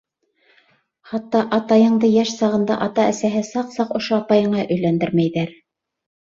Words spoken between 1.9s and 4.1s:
йәш сағында ата-әсәһе саҡ-саҡ